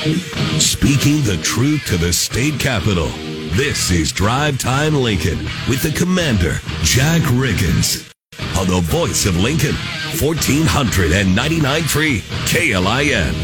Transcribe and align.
Speaking 0.00 1.20
the 1.24 1.38
truth 1.42 1.84
to 1.88 1.98
the 1.98 2.10
state 2.10 2.58
capitol. 2.58 3.08
This 3.52 3.90
is 3.90 4.10
Drive 4.10 4.58
Time 4.58 4.94
Lincoln 4.94 5.36
with 5.68 5.82
the 5.82 5.92
commander, 5.94 6.54
Jack 6.82 7.20
Riggins. 7.24 8.10
On 8.58 8.66
the 8.66 8.80
voice 8.80 9.26
of 9.26 9.36
Lincoln, 9.36 9.74
1499.3 10.16 12.22
KLIN. 12.48 13.34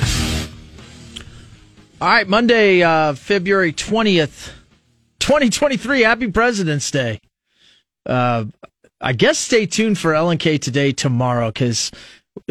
All 2.01 2.09
right, 2.09 2.27
Monday, 2.27 2.83
uh, 2.83 3.13
February 3.13 3.75
20th, 3.75 4.53
2023. 5.19 6.01
Happy 6.01 6.31
President's 6.31 6.91
Day. 6.91 7.21
Uh, 8.07 8.47
I 8.99 9.13
guess 9.13 9.39
stay 9.39 9.67
tuned 9.67 9.99
for 9.99 10.13
LNK 10.13 10.59
today, 10.63 10.93
tomorrow, 10.93 11.49
because 11.49 11.91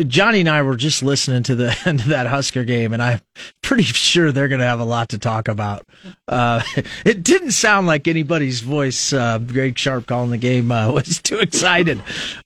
Johnny 0.08 0.42
and 0.42 0.50
I 0.50 0.62
were 0.62 0.76
just 0.76 1.04
listening 1.04 1.44
to 1.44 1.56
the 1.56 1.78
end 1.86 2.02
of 2.02 2.08
that 2.08 2.28
Husker 2.28 2.64
game, 2.64 2.94
and 2.94 3.02
I'm 3.02 3.22
pretty 3.62 3.84
sure 3.84 4.32
they're 4.32 4.48
going 4.48 4.60
to 4.60 4.66
have 4.66 4.80
a 4.80 4.86
lot 4.86 5.10
to 5.10 5.20
talk 5.20 5.48
about. 5.48 5.86
Uh, 6.28 6.62
it 7.06 7.24
didn't 7.24 7.52
sound 7.52 7.88
like 7.88 8.08
anybody's 8.08 8.62
voice, 8.62 9.14
uh, 9.14 9.38
Greg 9.40 9.78
Sharpe 9.78 10.08
calling 10.08 10.32
the 10.32 10.38
game, 10.38 10.72
uh, 10.72 10.92
was 10.94 11.22
too 11.22 11.40
excited, 11.40 12.02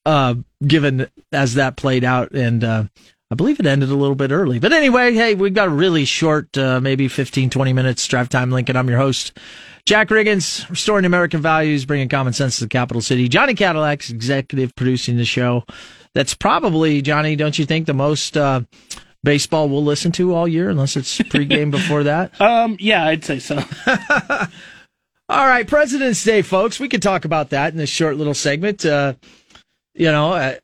uh, 0.05 0.35
given 0.65 1.07
as 1.31 1.55
that 1.55 1.77
played 1.77 2.03
out. 2.03 2.31
And 2.31 2.63
uh, 2.63 2.83
I 3.31 3.35
believe 3.35 3.59
it 3.59 3.65
ended 3.65 3.89
a 3.89 3.95
little 3.95 4.15
bit 4.15 4.31
early. 4.31 4.59
But 4.59 4.73
anyway, 4.73 5.13
hey, 5.13 5.35
we've 5.35 5.53
got 5.53 5.67
a 5.67 5.71
really 5.71 6.05
short, 6.05 6.57
uh, 6.57 6.79
maybe 6.81 7.07
15, 7.07 7.49
20 7.49 7.73
minutes 7.73 8.05
drive 8.07 8.29
time, 8.29 8.51
Lincoln. 8.51 8.75
I'm 8.75 8.89
your 8.89 8.99
host. 8.99 9.37
Jack 9.85 10.09
Riggins, 10.09 10.69
restoring 10.69 11.05
American 11.05 11.41
values, 11.41 11.85
bringing 11.85 12.09
common 12.09 12.33
sense 12.33 12.57
to 12.57 12.65
the 12.65 12.69
capital 12.69 13.01
city. 13.01 13.27
Johnny 13.27 13.55
Cadillac's 13.55 14.11
executive 14.11 14.75
producing 14.75 15.17
the 15.17 15.25
show 15.25 15.63
that's 16.15 16.33
probably 16.33 17.01
Johnny. 17.01 17.35
Don't 17.35 17.57
you 17.57 17.65
think 17.65 17.85
the 17.85 17.93
most 17.93 18.35
uh, 18.37 18.61
baseball 19.23 19.69
we'll 19.69 19.83
listen 19.83 20.11
to 20.13 20.33
all 20.33 20.47
year, 20.47 20.69
unless 20.69 20.95
it's 20.95 21.17
pregame 21.17 21.71
before 21.71 22.03
that? 22.03 22.31
Um, 22.41 22.77
yeah, 22.79 23.05
I'd 23.05 23.23
say 23.23 23.39
so. 23.39 23.57
all 23.87 25.47
right, 25.47 25.67
President's 25.67 26.23
Day, 26.23 26.41
folks. 26.41 26.79
We 26.79 26.89
could 26.89 27.01
talk 27.01 27.25
about 27.25 27.49
that 27.51 27.71
in 27.71 27.77
this 27.77 27.89
short 27.89 28.17
little 28.17 28.33
segment. 28.33 28.85
Uh, 28.85 29.13
you 29.93 30.11
know, 30.11 30.33
uh, 30.33 30.55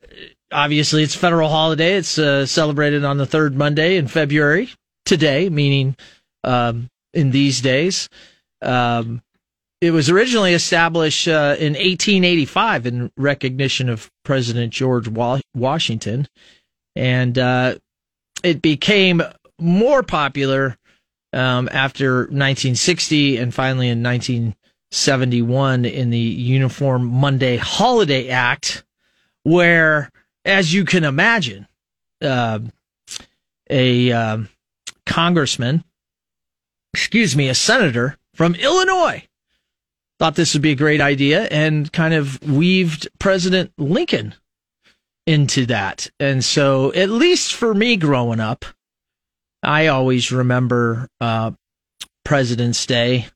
obviously 0.52 1.04
it's 1.04 1.16
a 1.16 1.20
federal 1.20 1.50
holiday. 1.50 1.96
It's 1.96 2.18
uh, 2.18 2.46
celebrated 2.46 3.04
on 3.04 3.18
the 3.18 3.26
third 3.26 3.56
Monday 3.56 3.98
in 3.98 4.08
February. 4.08 4.70
Today, 5.06 5.50
meaning 5.50 5.96
um, 6.44 6.90
in 7.14 7.32
these 7.32 7.62
days. 7.62 8.10
Um, 8.62 9.22
it 9.86 9.92
was 9.92 10.10
originally 10.10 10.54
established 10.54 11.28
uh, 11.28 11.56
in 11.60 11.74
1885 11.74 12.88
in 12.88 13.12
recognition 13.18 13.88
of 13.88 14.12
President 14.24 14.74
George 14.74 15.08
Washington, 15.54 16.28
and 16.96 17.38
uh, 17.38 17.76
it 18.44 18.64
became 18.64 19.22
more 19.60 20.02
popular 20.02 20.76
um, 21.34 21.70
after 21.72 22.22
1960 22.22 23.38
and 23.38 23.54
finally 23.54 23.88
in 23.90 24.02
1971 24.02 25.86
in 25.86 26.10
the 26.10 26.18
Uniform 26.18 27.06
Monday 27.06 27.58
Holiday 27.58 28.30
Act, 28.30 28.84
where, 29.44 30.10
as 30.46 30.74
you 30.74 30.84
can 30.84 31.04
imagine, 31.04 31.68
uh, 32.24 32.58
a 33.70 34.12
um, 34.12 34.50
congressman, 35.06 35.84
excuse 36.92 37.36
me, 37.36 37.50
a 37.50 37.54
senator 37.56 38.18
from 38.34 38.56
Illinois 38.56 39.28
thought 40.20 40.36
this 40.36 40.54
would 40.54 40.62
be 40.62 40.72
a 40.72 40.76
great 40.76 41.02
idea 41.02 41.46
and 41.46 41.92
kind 41.92 42.14
of 42.14 42.42
weaved 42.48 43.08
President 43.20 43.72
Lincoln 43.78 44.36
into 45.28 45.66
that. 45.66 46.10
And 46.20 46.44
so, 46.44 46.94
at 46.94 47.10
least 47.10 47.54
for 47.54 47.74
me 47.74 47.98
growing 47.98 48.40
up, 48.40 48.66
I 49.64 49.88
always 49.88 50.32
remember 50.32 51.08
uh, 51.20 51.52
President's 52.24 52.86
Day 52.86 53.28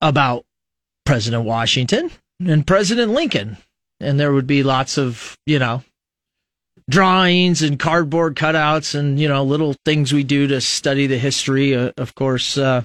about 0.00 0.44
President 1.04 1.44
Washington 1.44 2.10
and 2.44 2.66
President 2.66 3.12
Lincoln. 3.12 3.56
And 4.00 4.18
there 4.18 4.32
would 4.32 4.46
be 4.46 4.62
lots 4.62 4.96
of, 4.96 5.36
you 5.46 5.58
know, 5.58 5.84
drawings 6.88 7.62
and 7.62 7.78
cardboard 7.78 8.34
cutouts 8.34 8.94
and, 8.94 9.20
you 9.20 9.28
know, 9.28 9.44
little 9.44 9.74
things 9.84 10.12
we 10.12 10.24
do 10.24 10.46
to 10.48 10.60
study 10.60 11.06
the 11.06 11.18
history. 11.18 11.74
Uh, 11.74 11.92
of 11.96 12.14
course, 12.14 12.56
uh, 12.56 12.84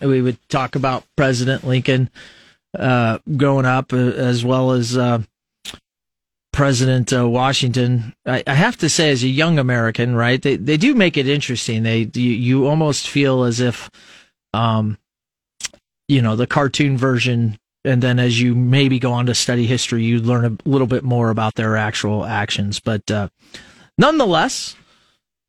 we 0.00 0.22
would 0.22 0.38
talk 0.48 0.74
about 0.74 1.04
President 1.16 1.64
Lincoln 1.64 2.10
uh, 2.78 3.18
growing 3.36 3.66
up, 3.66 3.92
uh, 3.92 3.96
as 3.96 4.44
well 4.44 4.72
as 4.72 4.96
uh, 4.96 5.22
President 6.52 7.12
uh, 7.12 7.28
Washington. 7.28 8.14
I, 8.26 8.42
I, 8.46 8.54
have 8.54 8.76
to 8.78 8.88
say, 8.88 9.10
as 9.10 9.22
a 9.22 9.28
young 9.28 9.58
American, 9.58 10.14
right, 10.14 10.40
they 10.40 10.56
they 10.56 10.76
do 10.76 10.94
make 10.94 11.16
it 11.16 11.28
interesting. 11.28 11.82
They 11.82 12.10
you, 12.14 12.30
you 12.30 12.66
almost 12.66 13.08
feel 13.08 13.44
as 13.44 13.60
if, 13.60 13.90
um, 14.52 14.98
you 16.08 16.22
know, 16.22 16.36
the 16.36 16.46
cartoon 16.46 16.96
version. 16.96 17.58
And 17.86 18.02
then, 18.02 18.18
as 18.18 18.40
you 18.40 18.54
maybe 18.54 18.98
go 18.98 19.12
on 19.12 19.26
to 19.26 19.34
study 19.34 19.66
history, 19.66 20.04
you 20.04 20.18
learn 20.18 20.44
a 20.44 20.68
little 20.68 20.86
bit 20.86 21.04
more 21.04 21.28
about 21.28 21.54
their 21.54 21.76
actual 21.76 22.24
actions. 22.24 22.80
But 22.80 23.10
uh, 23.10 23.28
nonetheless, 23.98 24.74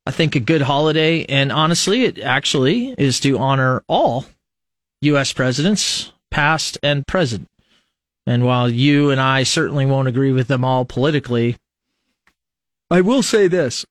I 0.04 0.10
think 0.10 0.36
a 0.36 0.40
good 0.40 0.60
holiday, 0.60 1.24
and 1.24 1.50
honestly, 1.50 2.04
it 2.04 2.18
actually 2.18 2.94
is 2.98 3.20
to 3.20 3.38
honor 3.38 3.82
all 3.88 4.26
U.S. 5.02 5.32
presidents, 5.32 6.12
past 6.30 6.78
and 6.82 7.06
present. 7.06 7.48
And 8.26 8.44
while 8.44 8.68
you 8.68 9.10
and 9.10 9.20
I 9.20 9.44
certainly 9.44 9.86
won't 9.86 10.08
agree 10.08 10.32
with 10.32 10.48
them 10.48 10.64
all 10.64 10.84
politically, 10.84 11.56
I 12.90 13.00
will 13.00 13.22
say 13.22 13.48
this. 13.48 13.84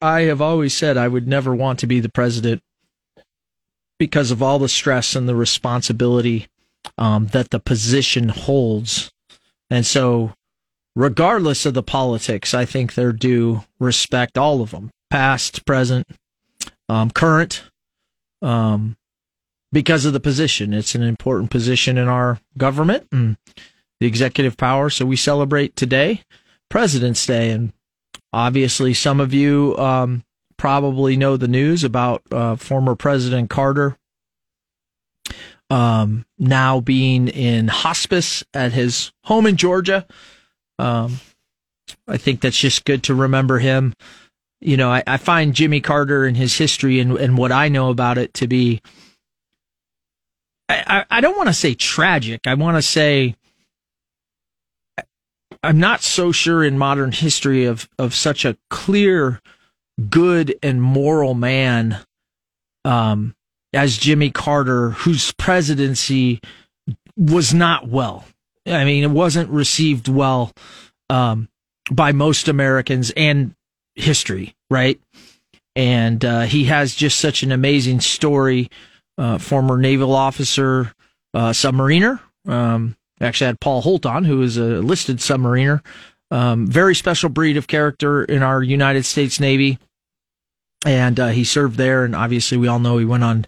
I 0.00 0.22
have 0.22 0.40
always 0.40 0.74
said 0.74 0.96
I 0.96 1.08
would 1.08 1.26
never 1.26 1.54
want 1.54 1.78
to 1.80 1.86
be 1.86 2.00
the 2.00 2.08
president 2.08 2.62
because 3.98 4.30
of 4.30 4.42
all 4.42 4.58
the 4.58 4.68
stress 4.68 5.14
and 5.16 5.28
the 5.28 5.36
responsibility 5.36 6.46
um, 6.98 7.28
that 7.28 7.50
the 7.50 7.60
position 7.60 8.28
holds. 8.28 9.10
And 9.70 9.86
so, 9.86 10.34
regardless 10.94 11.64
of 11.64 11.74
the 11.74 11.82
politics, 11.82 12.54
I 12.54 12.64
think 12.64 12.94
they're 12.94 13.12
due 13.12 13.64
respect, 13.78 14.36
all 14.36 14.60
of 14.60 14.72
them, 14.72 14.90
past, 15.10 15.64
present, 15.64 16.06
um, 16.88 17.10
current, 17.10 17.62
um, 18.42 18.96
because 19.74 20.04
of 20.04 20.12
the 20.12 20.20
position. 20.20 20.72
It's 20.72 20.94
an 20.94 21.02
important 21.02 21.50
position 21.50 21.98
in 21.98 22.06
our 22.06 22.38
government 22.56 23.08
and 23.10 23.36
the 24.00 24.06
executive 24.06 24.56
power. 24.56 24.88
So 24.88 25.04
we 25.04 25.16
celebrate 25.16 25.74
today, 25.74 26.22
President's 26.70 27.26
Day. 27.26 27.50
And 27.50 27.72
obviously, 28.32 28.94
some 28.94 29.18
of 29.20 29.34
you 29.34 29.76
um, 29.76 30.22
probably 30.56 31.16
know 31.16 31.36
the 31.36 31.48
news 31.48 31.82
about 31.82 32.22
uh, 32.30 32.54
former 32.54 32.94
President 32.94 33.50
Carter 33.50 33.98
um, 35.70 36.24
now 36.38 36.78
being 36.78 37.26
in 37.26 37.66
hospice 37.66 38.44
at 38.54 38.72
his 38.72 39.12
home 39.24 39.44
in 39.44 39.56
Georgia. 39.56 40.06
Um, 40.78 41.18
I 42.06 42.16
think 42.16 42.40
that's 42.40 42.58
just 42.58 42.84
good 42.84 43.02
to 43.04 43.14
remember 43.14 43.58
him. 43.58 43.92
You 44.60 44.76
know, 44.76 44.90
I, 44.90 45.02
I 45.04 45.16
find 45.16 45.52
Jimmy 45.52 45.80
Carter 45.80 46.24
and 46.26 46.36
his 46.36 46.56
history 46.56 47.00
and, 47.00 47.16
and 47.18 47.36
what 47.36 47.50
I 47.50 47.68
know 47.68 47.90
about 47.90 48.18
it 48.18 48.34
to 48.34 48.46
be 48.46 48.80
I, 50.86 51.04
I 51.10 51.20
don't 51.20 51.36
want 51.36 51.48
to 51.48 51.54
say 51.54 51.74
tragic. 51.74 52.46
I 52.46 52.54
want 52.54 52.76
to 52.76 52.82
say 52.82 53.36
I'm 55.64 55.78
not 55.78 56.02
so 56.02 56.30
sure 56.30 56.62
in 56.62 56.76
modern 56.76 57.10
history 57.12 57.64
of, 57.64 57.88
of 57.98 58.14
such 58.14 58.44
a 58.44 58.58
clear, 58.68 59.40
good 60.10 60.56
and 60.62 60.82
moral 60.82 61.32
man 61.34 61.98
um, 62.84 63.34
as 63.72 63.96
Jimmy 63.96 64.30
Carter, 64.30 64.90
whose 64.90 65.32
presidency 65.32 66.40
was 67.16 67.54
not 67.54 67.88
well. 67.88 68.26
I 68.66 68.84
mean, 68.84 69.04
it 69.04 69.10
wasn't 69.10 69.48
received 69.48 70.06
well 70.06 70.52
um, 71.08 71.48
by 71.90 72.12
most 72.12 72.48
Americans 72.48 73.10
and 73.16 73.54
history, 73.94 74.54
right? 74.70 75.00
And 75.74 76.22
uh, 76.24 76.42
he 76.42 76.64
has 76.64 76.94
just 76.94 77.18
such 77.18 77.42
an 77.42 77.52
amazing 77.52 78.00
story 78.00 78.70
uh, 79.18 79.38
former 79.38 79.78
naval 79.78 80.14
officer, 80.14 80.92
uh, 81.32 81.50
submariner. 81.50 82.20
Um, 82.46 82.96
actually 83.20 83.46
had 83.46 83.60
Paul 83.60 83.80
Holt 83.80 84.06
on, 84.06 84.24
who 84.24 84.42
is 84.42 84.56
a 84.56 84.80
listed 84.80 85.18
submariner. 85.18 85.84
Um, 86.30 86.66
very 86.66 86.94
special 86.94 87.28
breed 87.28 87.56
of 87.56 87.66
character 87.66 88.24
in 88.24 88.42
our 88.42 88.62
United 88.62 89.04
States 89.04 89.38
Navy. 89.38 89.78
And 90.84 91.18
uh, 91.18 91.28
he 91.28 91.44
served 91.44 91.76
there, 91.76 92.04
and 92.04 92.14
obviously 92.14 92.58
we 92.58 92.68
all 92.68 92.78
know 92.78 92.98
he 92.98 93.04
went 93.04 93.24
on 93.24 93.46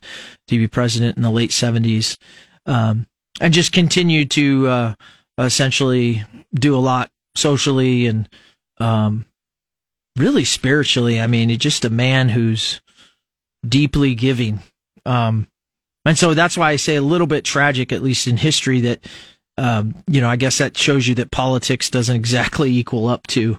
to 0.49 0.59
be 0.59 0.69
president 0.69 1.17
in 1.17 1.23
the 1.23 1.31
late 1.31 1.51
70s, 1.51 2.17
um, 2.65 3.07
and 3.41 3.53
just 3.53 3.73
continued 3.73 4.31
to 4.33 4.67
uh, 4.69 4.95
essentially 5.37 6.25
do 6.55 6.75
a 6.75 6.79
lot 6.79 7.11
socially 7.35 8.07
and 8.07 8.29
um, 8.79 9.27
really 10.17 10.45
spiritually. 10.45 11.21
I 11.21 11.27
mean, 11.27 11.57
just 11.59 11.85
a 11.85 11.91
man 11.91 12.31
who's 12.31 12.81
deeply 13.69 14.15
giving. 14.15 14.61
Um, 15.05 15.47
and 16.07 16.17
so 16.17 16.35
that's 16.35 16.57
why 16.57 16.71
I 16.71 16.77
say 16.77 16.97
a 16.97 17.03
little 17.03 17.27
bit 17.27 17.45
tragic, 17.45 17.93
at 17.93 18.03
least 18.03 18.27
in 18.27 18.37
history, 18.37 18.81
that, 18.83 19.07
um, 19.59 19.95
you 20.07 20.21
know, 20.21 20.29
I 20.29 20.37
guess 20.37 20.59
that 20.59 20.77
shows 20.77 21.07
you 21.07 21.15
that 21.17 21.31
politics 21.31 21.91
doesn't 21.91 22.17
exactly 22.17 22.71
equal 22.71 23.09
up 23.09 23.27
to, 23.29 23.59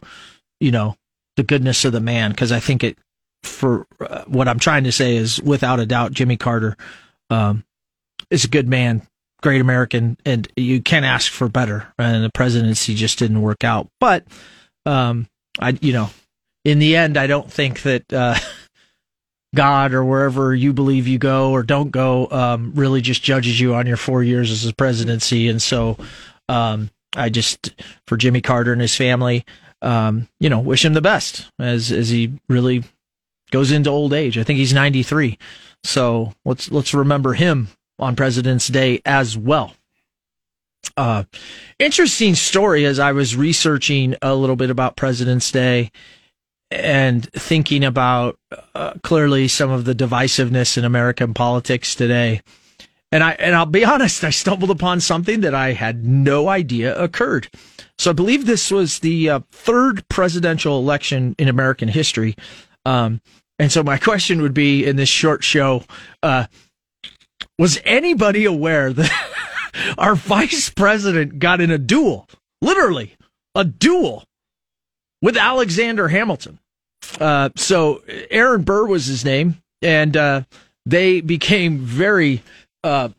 you 0.60 0.72
know, 0.72 0.96
the 1.36 1.44
goodness 1.44 1.86
of 1.86 1.92
the 1.92 2.00
man. 2.00 2.34
Cause 2.34 2.52
I 2.52 2.60
think 2.60 2.84
it 2.84 2.98
for 3.44 3.88
uh, 4.00 4.24
what 4.26 4.48
I'm 4.48 4.60
trying 4.60 4.84
to 4.86 4.92
say 4.92 5.16
is, 5.16 5.42
without 5.42 5.80
a 5.80 5.86
doubt, 5.86 6.12
Jimmy 6.12 6.38
Carter 6.38 6.76
um, 7.30 7.64
is 8.30 8.46
a 8.46 8.50
good 8.50 8.68
man, 8.68 9.02
great 9.42 9.62
American, 9.62 10.18
and 10.26 10.48
you 10.56 10.82
can't 10.82 11.06
ask 11.06 11.32
for 11.32 11.50
better. 11.50 11.94
And 11.98 12.24
the 12.24 12.32
presidency 12.32 12.96
just 12.96 13.20
didn't 13.20 13.42
work 13.42 13.64
out. 13.64 13.90
But 14.00 14.26
um, 14.86 15.28
I, 15.60 15.78
you 15.82 15.94
know, 15.94 16.10
in 16.66 16.80
the 16.80 16.96
end, 16.96 17.18
I 17.18 17.28
don't 17.28 17.52
think 17.52 17.84
that 17.84 18.12
uh, 18.12 18.36
God 19.56 19.94
or 19.94 20.04
wherever 20.04 20.54
you 20.54 20.74
believe 20.74 21.08
you 21.08 21.18
go 21.18 21.52
or 21.52 21.64
don't 21.64 21.92
go 21.92 22.28
um, 22.30 22.74
really 22.76 23.02
just 23.02 23.24
judges 23.24 23.60
you 23.60 23.74
on 23.74 23.88
your 23.88 23.98
four 23.98 24.24
years 24.24 24.52
as 24.52 24.66
a 24.66 24.74
presidency. 24.74 25.48
And 25.48 25.62
so, 25.62 25.98
um, 26.50 26.90
I 27.16 27.30
just 27.30 27.74
for 28.06 28.18
Jimmy 28.18 28.42
Carter 28.42 28.72
and 28.72 28.82
his 28.82 28.96
family, 28.96 29.46
um, 29.82 30.28
you 30.40 30.50
know, 30.50 30.60
wish 30.60 30.84
him 30.84 30.94
the 30.94 31.02
best 31.02 31.50
as 31.60 31.92
as 31.92 32.10
he 32.10 32.34
really 32.50 32.84
goes 33.52 33.72
into 33.72 33.90
old 33.90 34.14
age. 34.14 34.38
I 34.38 34.44
think 34.44 34.58
he's 34.58 34.74
93. 34.74 35.38
So 35.84 36.34
let's 36.46 36.72
let's 36.72 36.94
remember 36.94 37.34
him 37.34 37.70
on 38.00 38.16
President's 38.16 38.68
Day 38.68 39.02
as 39.06 39.38
well. 39.38 39.74
Uh, 40.96 41.24
interesting 41.80 42.36
story 42.36 42.86
as 42.86 43.00
I 43.00 43.12
was 43.12 43.36
researching 43.36 44.16
a 44.22 44.36
little 44.36 44.56
bit 44.56 44.70
about 44.70 44.96
President's 44.96 45.52
Day 45.52 45.92
and 46.72 47.30
thinking 47.32 47.84
about 47.84 48.38
uh, 48.76 48.94
clearly 49.04 49.48
some 49.48 49.72
of 49.72 49.86
the 49.86 49.96
divisiveness 49.96 50.78
in 50.78 50.86
American 50.86 51.34
politics 51.34 51.96
today. 51.96 52.42
And 53.12 53.24
I 53.24 53.32
and 53.34 53.56
I'll 53.56 53.66
be 53.66 53.86
honest, 53.94 54.24
I 54.24 54.30
stumbled 54.30 54.72
upon 54.72 55.00
something 55.00 55.42
that 55.42 55.56
I 55.56 55.74
had 55.74 56.06
no 56.06 56.50
idea 56.50 56.98
occurred. 57.02 57.48
So 57.98 58.12
I 58.12 58.14
believe 58.14 58.46
this 58.46 58.70
was 58.70 59.00
the 59.00 59.30
uh, 59.30 59.40
third 59.52 60.08
presidential 60.10 60.78
election 60.80 61.36
in 61.40 61.48
American 61.48 61.88
history. 61.88 62.36
Um, 62.86 63.22
and 63.60 63.72
so 63.72 63.84
my 63.84 63.98
question 63.98 64.42
would 64.42 64.54
be 64.54 64.86
in 64.86 64.98
this 64.98 65.10
short 65.10 65.44
show, 65.44 65.84
uh, 66.22 66.46
was 67.58 67.80
anybody 67.86 68.46
aware 68.46 68.94
that 68.94 69.12
our 69.98 70.16
vice 70.16 70.70
president 70.70 71.40
got 71.40 71.62
in 71.62 71.72
a 71.72 71.78
duel, 71.78 72.28
literally 72.62 73.16
a 73.56 73.64
duel 73.64 74.24
with 75.22 75.38
Alexander 75.38 76.08
Hamilton? 76.08 76.60
Uh, 77.20 77.50
so 77.56 78.04
Aaron 78.30 78.64
Burr 78.64 78.86
was 78.86 79.06
his 79.06 79.24
name, 79.24 79.62
and 79.82 80.16
uh, 80.18 80.42
they 80.86 81.22
became 81.22 81.80
very, 81.80 82.44
uh, 82.84 83.10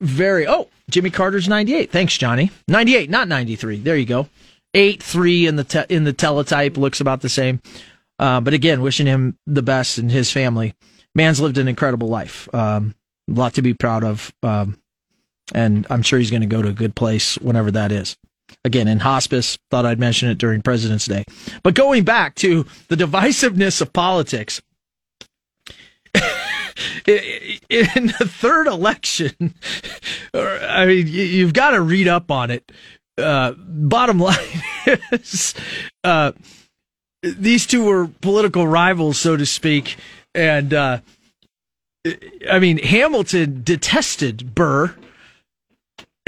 very. 0.00 0.46
Oh, 0.46 0.68
Jimmy 0.90 1.10
Carter's 1.10 1.48
ninety 1.48 1.74
eight. 1.74 1.90
Thanks, 1.90 2.16
Johnny. 2.16 2.50
Ninety 2.68 2.96
eight, 2.96 3.10
not 3.10 3.28
ninety 3.28 3.56
three. 3.56 3.78
There 3.78 3.96
you 3.96 4.06
go. 4.06 4.28
Eight 4.74 5.02
three 5.02 5.46
in 5.46 5.56
the 5.56 5.64
te- 5.64 5.86
in 5.88 6.04
the 6.04 6.12
teletype 6.12 6.76
looks 6.76 7.00
about 7.00 7.20
the 7.20 7.28
same. 7.28 7.60
Uh, 8.18 8.40
but 8.40 8.54
again, 8.54 8.82
wishing 8.82 9.06
him 9.06 9.36
the 9.46 9.62
best 9.62 9.98
and 9.98 10.10
his 10.10 10.30
family. 10.30 10.74
Man's 11.14 11.40
lived 11.40 11.58
an 11.58 11.68
incredible 11.68 12.08
life. 12.08 12.52
Um, 12.54 12.94
a 13.28 13.32
lot 13.32 13.54
to 13.54 13.62
be 13.62 13.74
proud 13.74 14.04
of. 14.04 14.32
Um, 14.42 14.78
and 15.54 15.86
I'm 15.88 16.02
sure 16.02 16.18
he's 16.18 16.30
going 16.30 16.42
to 16.42 16.46
go 16.46 16.62
to 16.62 16.68
a 16.68 16.72
good 16.72 16.94
place 16.94 17.38
whenever 17.38 17.70
that 17.70 17.92
is. 17.92 18.16
Again, 18.64 18.88
in 18.88 19.00
hospice, 19.00 19.58
thought 19.70 19.86
I'd 19.86 19.98
mention 19.98 20.28
it 20.28 20.38
during 20.38 20.62
President's 20.62 21.06
Day. 21.06 21.24
But 21.62 21.74
going 21.74 22.04
back 22.04 22.34
to 22.36 22.66
the 22.88 22.96
divisiveness 22.96 23.80
of 23.80 23.92
politics, 23.92 24.60
in 26.14 28.06
the 28.18 28.28
third 28.28 28.66
election, 28.66 29.54
I 30.34 30.86
mean, 30.86 31.06
you've 31.06 31.52
got 31.52 31.70
to 31.70 31.80
read 31.80 32.08
up 32.08 32.30
on 32.30 32.50
it. 32.50 32.70
Uh, 33.16 33.52
bottom 33.58 34.18
line 34.20 34.38
is, 35.12 35.54
uh, 36.04 36.32
these 37.22 37.66
two 37.66 37.84
were 37.84 38.08
political 38.20 38.66
rivals, 38.66 39.18
so 39.18 39.36
to 39.36 39.44
speak, 39.44 39.96
and 40.34 40.72
uh, 40.72 41.00
I 42.48 42.58
mean 42.60 42.78
Hamilton 42.78 43.62
detested 43.64 44.54
Burr, 44.54 44.94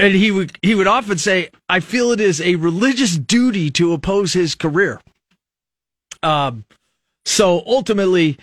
and 0.01 0.15
he 0.15 0.31
would 0.31 0.57
he 0.61 0.75
would 0.75 0.87
often 0.87 1.17
say, 1.17 1.49
"I 1.69 1.79
feel 1.79 2.11
it 2.11 2.19
is 2.19 2.41
a 2.41 2.55
religious 2.55 3.15
duty 3.17 3.69
to 3.71 3.93
oppose 3.93 4.33
his 4.33 4.55
career." 4.55 4.99
Um, 6.23 6.65
so 7.25 7.63
ultimately, 7.65 8.37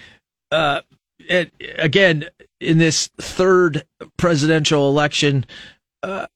uh, 0.50 0.80
it, 1.18 1.52
again, 1.76 2.26
in 2.60 2.78
this 2.78 3.08
third 3.20 3.84
presidential 4.16 4.88
election, 4.88 5.44
uh, 6.02 6.26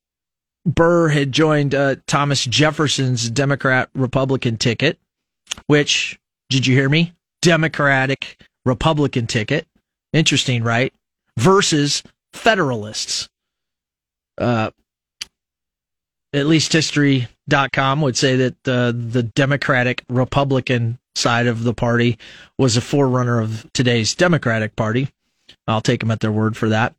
Burr 0.67 1.09
had 1.09 1.33
joined 1.33 1.75
uh, 1.75 1.97
Thomas 2.07 2.45
Jefferson's 2.45 3.31
Democrat 3.31 3.89
Republican 3.95 4.57
ticket 4.57 4.99
which, 5.67 6.19
did 6.51 6.67
you 6.67 6.75
hear 6.75 6.89
me? 6.89 7.13
Democratic 7.41 8.39
Republican 8.65 9.27
ticket. 9.27 9.67
Interesting, 10.13 10.63
right? 10.63 10.93
Versus 11.39 12.03
Federalists. 12.33 13.29
Uh, 14.39 14.71
at 16.33 16.47
least 16.47 16.73
history.com 16.73 18.01
would 18.03 18.17
say 18.17 18.37
that 18.37 18.69
uh, 18.69 18.93
the 18.95 19.23
Democratic 19.23 20.05
Republican 20.09 20.99
side 21.15 21.47
of 21.47 21.63
the 21.63 21.75
party 21.75 22.19
was 22.59 22.77
a 22.77 22.81
forerunner 22.81 23.41
of 23.41 23.71
today's 23.73 24.15
Democratic 24.15 24.77
Party. 24.77 25.09
I'll 25.67 25.81
take 25.81 26.01
them 26.01 26.11
at 26.11 26.21
their 26.21 26.33
word 26.33 26.57
for 26.57 26.71
that. 26.71 26.95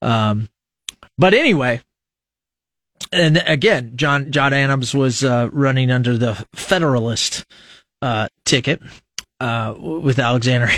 Um, 0.00 0.48
but 1.18 1.34
anyway, 1.34 1.82
and 3.12 3.42
again, 3.46 3.92
John 3.96 4.30
John 4.30 4.52
Adams 4.52 4.94
was 4.94 5.24
uh, 5.24 5.48
running 5.52 5.90
under 5.90 6.16
the 6.16 6.34
Federalist 6.54 7.44
uh, 8.02 8.28
ticket 8.44 8.80
uh, 9.40 9.74
with 9.78 10.18
Alexander. 10.18 10.68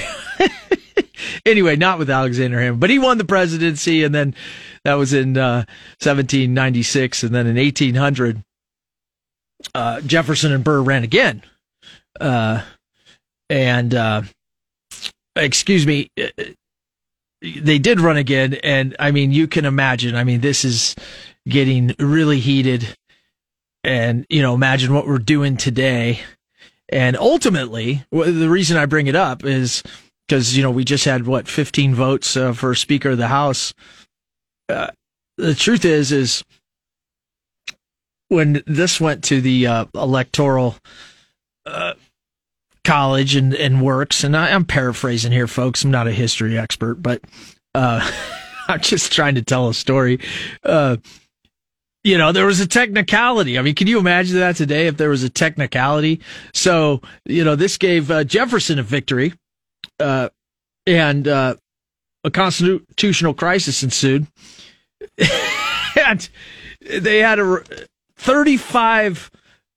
Anyway, 1.45 1.77
not 1.77 1.99
with 1.99 2.11
Alexander 2.11 2.59
Hamilton, 2.59 2.81
but 2.81 2.91
he 2.91 2.99
won 2.99 3.19
the 3.19 3.25
presidency, 3.25 4.05
and 4.05 4.15
then 4.15 4.35
that 4.85 4.95
was 4.95 5.13
in 5.13 5.37
uh, 5.37 5.65
1796, 6.03 7.23
and 7.23 7.35
then 7.35 7.47
in 7.47 7.57
1800, 7.57 8.43
uh, 9.75 10.01
Jefferson 10.03 10.53
and 10.53 10.65
Burr 10.65 10.83
ran 10.83 11.05
again, 11.05 11.43
uh, 12.21 12.63
and 13.49 13.95
uh, 13.95 14.23
excuse 15.37 15.87
me, 15.87 16.11
they 17.43 17.79
did 17.79 18.01
run 18.01 18.17
again, 18.17 18.55
and 18.63 18.97
I 18.99 19.11
mean, 19.11 19.33
you 19.33 19.47
can 19.47 19.65
imagine. 19.65 20.15
I 20.15 20.25
mean, 20.25 20.41
this 20.41 20.65
is 20.65 20.95
getting 21.49 21.95
really 21.99 22.41
heated, 22.41 22.97
and 23.85 24.27
you 24.29 24.43
know, 24.43 24.55
imagine 24.55 24.95
what 24.95 25.07
we're 25.07 25.19
doing 25.19 25.57
today 25.57 26.21
and 26.93 27.17
ultimately, 27.17 28.05
the 28.11 28.49
reason 28.49 28.77
I 28.77 28.87
bring 28.87 29.07
it 29.07 29.15
up 29.15 29.45
is 29.45 29.83
because, 30.31 30.57
you 30.57 30.63
know, 30.63 30.71
we 30.71 30.85
just 30.85 31.05
had 31.05 31.27
what, 31.27 31.49
15 31.49 31.93
votes 31.93 32.37
uh, 32.37 32.53
for 32.53 32.73
Speaker 32.77 33.11
of 33.11 33.19
the 33.19 33.27
House. 33.27 33.75
Uh, 34.69 34.87
the 35.37 35.57
truth 35.57 35.85
is, 35.85 36.13
is 36.13 36.45
when 38.29 38.63
this 38.65 39.01
went 39.01 39.25
to 39.25 39.41
the 39.41 39.67
uh, 39.67 39.85
electoral 39.93 40.77
uh, 41.67 41.95
college 42.85 43.35
and, 43.35 43.55
and 43.55 43.83
works, 43.83 44.23
and 44.23 44.37
I, 44.37 44.51
am 44.51 44.65
paraphrasing 44.65 45.33
here, 45.33 45.49
folks. 45.49 45.83
I'm 45.83 45.91
not 45.91 46.07
a 46.07 46.13
history 46.13 46.57
expert, 46.57 47.03
but 47.03 47.23
uh, 47.75 48.09
I'm 48.69 48.81
just 48.81 49.13
trying 49.13 49.35
to 49.35 49.43
tell 49.43 49.69
a 49.69 49.75
story. 49.75 50.21
Uh, 50.63 50.99
you 52.05 52.17
know, 52.17 52.31
there 52.31 52.47
was 52.47 52.61
a 52.61 52.69
technicality. 52.69 53.59
I 53.59 53.63
mean, 53.63 53.75
can 53.75 53.89
you 53.89 53.99
imagine 53.99 54.39
that 54.39 54.55
today 54.55 54.87
if 54.87 54.97
there 54.97 55.11
was 55.11 55.25
a 55.25 55.29
technicality? 55.29 56.21
So, 56.55 57.01
you 57.25 57.43
know, 57.43 57.57
this 57.57 57.77
gave 57.77 58.13
Jefferson 58.29 58.79
a 58.79 58.85
victory, 58.85 59.35
uh, 60.01 60.31
and 60.87 61.29
uh, 61.29 61.57
a 62.25 62.31
constitutional 62.31 63.35
crisis 63.35 63.83
ensued. 63.83 64.27
and 65.97 66.29
they 66.81 67.19
had 67.19 67.39
a 67.39 67.63
35 68.17 69.31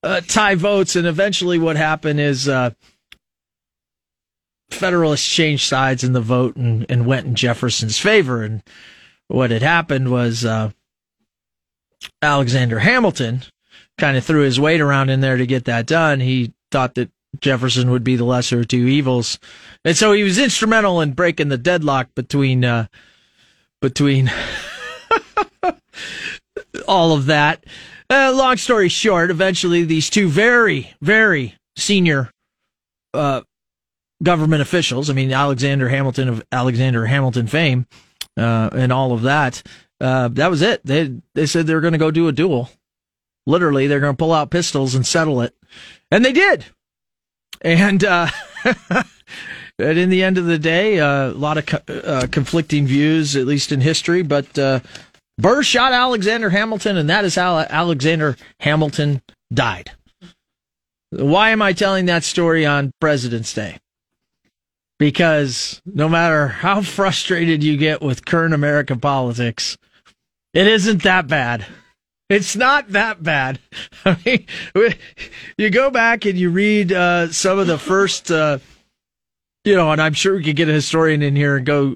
uh, 0.04 0.22
tie 0.28 0.56
votes, 0.56 0.96
and 0.96 1.08
eventually 1.08 1.60
what 1.60 1.78
happened 1.78 2.20
is 2.20 2.48
uh, 2.48 2.72
Federalists 4.72 5.28
changed 5.28 5.68
sides 5.68 6.04
in 6.04 6.14
the 6.14 6.22
vote 6.22 6.56
and, 6.56 6.86
and 6.90 7.06
went 7.06 7.26
in 7.26 7.36
Jefferson's 7.36 8.00
favor. 8.00 8.44
And 8.44 8.64
what 9.28 9.52
had 9.52 9.62
happened 9.62 10.12
was 10.12 10.44
uh, 10.44 10.72
Alexander 12.22 12.80
Hamilton 12.80 13.44
kind 13.98 14.18
of 14.18 14.26
threw 14.26 14.42
his 14.42 14.60
weight 14.60 14.82
around 14.82 15.10
in 15.10 15.22
there 15.22 15.38
to 15.38 15.46
get 15.46 15.66
that 15.66 15.86
done. 15.86 16.20
He 16.20 16.54
thought 16.72 16.96
that 16.96 17.12
Jefferson 17.40 17.92
would 17.92 18.04
be 18.04 18.16
the 18.16 18.24
lesser 18.24 18.60
of 18.60 18.68
two 18.68 18.88
evils, 18.88 19.40
and 19.84 19.98
so 19.98 20.14
he 20.14 20.24
was 20.24 20.38
instrumental 20.38 21.02
in 21.02 21.14
breaking 21.14 21.50
the 21.50 21.58
deadlock 21.58 22.14
between 22.16 22.64
uh, 22.64 22.88
between 23.82 24.32
all 26.88 27.14
of 27.14 27.26
that. 27.26 27.66
Uh, 28.10 28.32
long 28.36 28.58
story 28.58 28.90
short, 28.90 29.32
eventually 29.32 29.84
these 29.84 30.10
two 30.10 30.30
very 30.30 30.94
very 31.02 31.56
senior 31.76 32.30
uh, 33.14 33.42
government 34.22 34.62
officials, 34.62 35.10
I 35.10 35.14
mean 35.14 35.32
Alexander 35.32 35.90
Hamilton 35.90 36.30
of 36.30 36.44
Alexander 36.52 37.06
Hamilton 37.06 37.48
fame, 37.48 37.88
uh, 38.38 38.70
and 38.74 38.94
all 38.94 39.12
of 39.12 39.24
that, 39.24 39.64
uh, 40.00 40.28
that 40.30 40.52
was 40.52 40.62
it. 40.62 40.86
They 40.86 41.16
they 41.34 41.46
said 41.46 41.66
they 41.66 41.74
were 41.74 41.82
going 41.82 41.94
to 41.94 42.00
go 42.00 42.12
do 42.12 42.28
a 42.28 42.32
duel. 42.32 42.70
Literally, 43.46 43.88
they're 43.88 44.00
going 44.00 44.14
to 44.14 44.18
pull 44.18 44.32
out 44.32 44.52
pistols 44.52 44.96
and 44.96 45.06
settle 45.06 45.42
it, 45.42 45.56
and 46.12 46.24
they 46.24 46.32
did. 46.32 46.66
And 47.64 48.04
uh, 48.04 48.28
But 49.78 49.98
in 49.98 50.10
the 50.10 50.24
end 50.24 50.38
of 50.38 50.46
the 50.46 50.60
day, 50.60 51.00
uh, 51.00 51.30
a 51.30 51.32
lot 51.32 51.58
of 51.58 51.66
co- 51.66 51.94
uh, 51.94 52.28
conflicting 52.28 52.86
views, 52.86 53.36
at 53.36 53.48
least 53.48 53.72
in 53.72 53.82
history. 53.82 54.22
But 54.22 54.58
uh, 54.58 54.82
Burr 55.40 55.64
shot 55.64 55.94
Alexander 55.94 56.52
Hamilton, 56.52 56.98
and 56.98 57.10
that 57.10 57.26
is 57.26 57.36
how 57.36 57.58
Alexander 57.58 58.38
Hamilton 58.60 59.22
died. 59.52 59.92
Why 61.10 61.50
am 61.50 61.62
I 61.62 61.74
telling 61.74 62.06
that 62.06 62.24
story 62.24 62.66
on 62.66 62.92
President's 63.00 63.54
Day? 63.54 63.80
Because 65.00 65.82
no 65.86 66.08
matter 66.08 66.48
how 66.48 66.82
frustrated 66.82 67.64
you 67.64 67.76
get 67.76 68.02
with 68.02 68.26
current 68.26 68.54
American 68.54 69.00
politics, 69.00 69.78
it 70.54 70.68
isn't 70.68 71.02
that 71.04 71.28
bad. 71.28 71.66
It's 72.30 72.56
not 72.56 72.90
that 72.94 73.22
bad. 73.22 73.60
I 74.06 74.18
mean, 74.26 74.46
you 75.58 75.70
go 75.70 75.90
back 75.90 76.26
and 76.26 76.38
you 76.38 76.50
read 76.50 76.92
uh, 76.92 77.32
some 77.32 77.60
of 77.60 77.68
the 77.68 77.78
first, 77.78 78.32
uh, 78.32 78.60
you 79.64 79.76
know, 79.76 79.92
and 79.92 80.02
I'm 80.02 80.14
sure 80.14 80.36
we 80.36 80.44
could 80.44 80.56
get 80.56 80.70
a 80.70 80.74
historian 80.74 81.22
in 81.22 81.36
here 81.36 81.58
and 81.58 81.66
go 81.66 81.96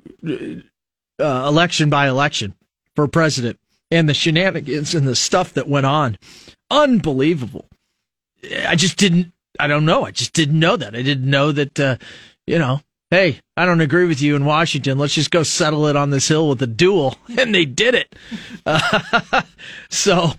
uh, 1.19 1.47
election 1.47 1.89
by 1.89 2.07
election 2.07 2.55
for 2.95 3.07
president 3.07 3.59
and 3.89 4.07
the 4.07 4.13
shenanigans 4.13 4.93
and 4.93 5.07
the 5.07 5.15
stuff 5.15 5.53
that 5.53 5.67
went 5.67 5.85
on. 5.85 6.17
Unbelievable. 6.69 7.65
I 8.65 8.75
just 8.75 8.97
didn't, 8.97 9.31
I 9.59 9.67
don't 9.67 9.85
know. 9.85 10.05
I 10.05 10.11
just 10.11 10.33
didn't 10.33 10.59
know 10.59 10.75
that. 10.77 10.95
I 10.95 11.01
didn't 11.01 11.29
know 11.29 11.51
that, 11.51 11.79
uh, 11.79 11.97
you 12.45 12.59
know, 12.59 12.81
hey, 13.11 13.39
I 13.55 13.65
don't 13.65 13.81
agree 13.81 14.05
with 14.05 14.21
you 14.21 14.35
in 14.35 14.45
Washington. 14.45 14.97
Let's 14.97 15.13
just 15.13 15.31
go 15.31 15.43
settle 15.43 15.87
it 15.87 15.95
on 15.95 16.09
this 16.09 16.27
hill 16.27 16.49
with 16.49 16.61
a 16.61 16.67
duel. 16.67 17.15
And 17.37 17.53
they 17.53 17.65
did 17.65 17.95
it. 17.95 18.15
So, 19.89 20.31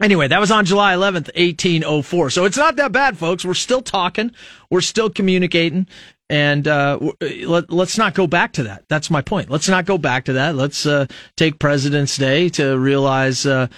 anyway, 0.00 0.28
that 0.28 0.40
was 0.40 0.50
on 0.50 0.64
July 0.64 0.94
11th, 0.94 1.34
1804. 1.36 2.30
So 2.30 2.44
it's 2.44 2.56
not 2.56 2.76
that 2.76 2.92
bad, 2.92 3.18
folks. 3.18 3.44
We're 3.44 3.54
still 3.54 3.82
talking, 3.82 4.32
we're 4.70 4.80
still 4.80 5.10
communicating. 5.10 5.86
And 6.28 6.66
uh, 6.66 6.98
let, 7.20 7.70
us 7.70 7.98
not 7.98 8.14
go 8.14 8.26
back 8.26 8.54
to 8.54 8.64
that. 8.64 8.84
That's 8.88 9.10
my 9.10 9.22
point. 9.22 9.48
Let's 9.48 9.68
not 9.68 9.86
go 9.86 9.96
back 9.96 10.24
to 10.24 10.32
that. 10.34 10.56
Let's 10.56 10.84
uh, 10.84 11.06
take 11.36 11.60
President's 11.60 12.16
Day 12.16 12.48
to 12.50 12.76
realize 12.76 13.46
uh, 13.46 13.68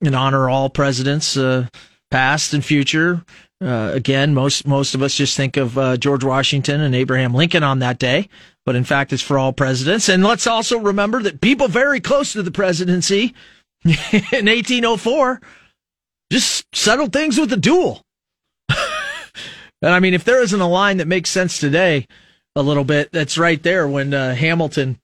and 0.00 0.14
honor 0.14 0.48
all 0.48 0.70
presidents, 0.70 1.36
uh, 1.36 1.66
past 2.10 2.54
and 2.54 2.64
future, 2.64 3.24
uh, 3.62 3.90
again, 3.92 4.32
most 4.32 4.66
most 4.66 4.94
of 4.94 5.02
us 5.02 5.14
just 5.14 5.36
think 5.36 5.56
of 5.56 5.76
uh, 5.76 5.96
George 5.96 6.24
Washington 6.24 6.80
and 6.80 6.94
Abraham 6.94 7.34
Lincoln 7.34 7.62
on 7.62 7.80
that 7.80 7.98
day, 7.98 8.28
but 8.64 8.74
in 8.74 8.84
fact, 8.84 9.12
it's 9.12 9.22
for 9.22 9.38
all 9.38 9.52
presidents. 9.52 10.08
And 10.08 10.24
let's 10.24 10.46
also 10.46 10.78
remember 10.78 11.22
that 11.22 11.40
people 11.40 11.68
very 11.68 12.00
close 12.00 12.32
to 12.32 12.42
the 12.42 12.50
presidency 12.50 13.34
in 13.84 14.46
1804 14.46 15.40
just 16.32 16.64
settled 16.74 17.12
things 17.12 17.38
with 17.38 17.52
a 17.52 17.56
duel. 17.56 18.02
and 18.68 19.92
I 19.92 20.00
mean, 20.00 20.14
if 20.14 20.24
there 20.24 20.42
isn't 20.42 20.60
a 20.60 20.68
line 20.68 20.98
that 20.98 21.08
makes 21.08 21.28
sense 21.28 21.58
today, 21.58 22.06
a 22.56 22.62
little 22.62 22.84
bit, 22.84 23.12
that's 23.12 23.36
right 23.36 23.62
there 23.62 23.86
when 23.86 24.14
uh, 24.14 24.34
Hamilton 24.34 24.98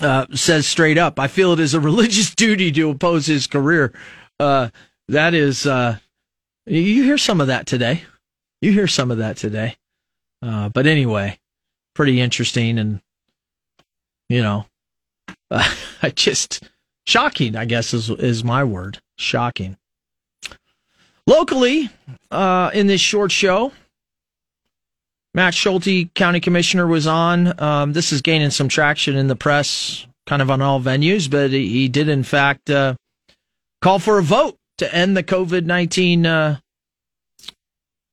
uh, 0.00 0.26
says 0.34 0.66
straight 0.66 0.98
up, 0.98 1.18
"I 1.18 1.28
feel 1.28 1.52
it 1.52 1.60
is 1.60 1.74
a 1.74 1.80
religious 1.90 2.34
duty 2.34 2.70
to 2.72 2.90
oppose 2.90 3.26
his 3.26 3.46
career." 3.46 3.92
Uh, 4.38 4.68
that 5.08 5.32
is 5.32 5.66
uh, 5.66 5.98
you 6.68 7.02
hear 7.02 7.18
some 7.18 7.40
of 7.40 7.46
that 7.48 7.66
today. 7.66 8.04
You 8.60 8.72
hear 8.72 8.86
some 8.86 9.10
of 9.10 9.18
that 9.18 9.36
today. 9.36 9.76
Uh, 10.42 10.68
but 10.68 10.86
anyway, 10.86 11.38
pretty 11.94 12.20
interesting 12.20 12.78
and, 12.78 13.00
you 14.28 14.42
know, 14.42 14.66
uh, 15.50 15.74
I 16.02 16.10
just 16.10 16.62
shocking, 17.06 17.56
I 17.56 17.64
guess 17.64 17.94
is, 17.94 18.10
is 18.10 18.44
my 18.44 18.64
word. 18.64 19.00
Shocking. 19.18 19.76
Locally, 21.26 21.90
uh, 22.30 22.70
in 22.72 22.86
this 22.86 23.00
short 23.00 23.32
show, 23.32 23.72
Matt 25.34 25.54
Schulte, 25.54 26.12
county 26.14 26.40
commissioner, 26.40 26.86
was 26.86 27.06
on. 27.06 27.60
Um, 27.60 27.92
this 27.92 28.12
is 28.12 28.22
gaining 28.22 28.50
some 28.50 28.68
traction 28.68 29.16
in 29.16 29.26
the 29.26 29.36
press, 29.36 30.06
kind 30.26 30.40
of 30.40 30.50
on 30.50 30.62
all 30.62 30.80
venues, 30.80 31.30
but 31.30 31.50
he, 31.50 31.68
he 31.68 31.88
did, 31.88 32.08
in 32.08 32.22
fact, 32.22 32.70
uh, 32.70 32.94
call 33.82 33.98
for 33.98 34.18
a 34.18 34.22
vote 34.22 34.57
to 34.78 34.94
end 34.94 35.16
the 35.16 35.22
COVID 35.22 35.64
19 35.64 36.26
uh, 36.26 36.58